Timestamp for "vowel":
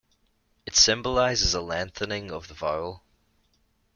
2.55-3.03